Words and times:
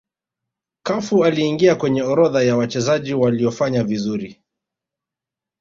cafu 0.83 1.25
aliingia 1.25 1.75
kwenye 1.75 2.01
orodha 2.03 2.43
ya 2.43 2.57
wachezaji 2.57 3.13
waliofanya 3.13 3.83
vizuri 3.83 4.41